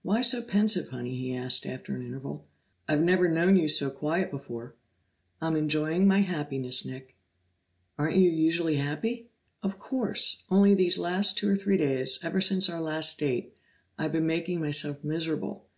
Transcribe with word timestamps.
"Why 0.00 0.22
so 0.22 0.40
pensive, 0.42 0.88
Honey?" 0.88 1.14
he 1.14 1.34
asked 1.36 1.66
after 1.66 1.94
an 1.94 2.00
interval. 2.00 2.46
"I've 2.88 3.02
never 3.02 3.28
known 3.28 3.54
you 3.56 3.68
so 3.68 3.90
quiet 3.90 4.30
before." 4.30 4.76
"I'm 5.42 5.56
enjoying 5.56 6.08
my 6.08 6.20
happiness, 6.20 6.86
Nick." 6.86 7.16
"Aren't 7.98 8.16
you 8.16 8.30
usually 8.30 8.76
happy?" 8.76 9.28
"Of 9.62 9.78
course, 9.78 10.44
only 10.50 10.74
these 10.74 10.96
last 10.98 11.36
two 11.36 11.50
or 11.50 11.56
three 11.58 11.76
days, 11.76 12.18
ever 12.22 12.40
since 12.40 12.70
our 12.70 12.80
last 12.80 13.18
date, 13.18 13.58
I've 13.98 14.12
been 14.12 14.26
making 14.26 14.58
myself 14.62 15.04
miserable. 15.04 15.66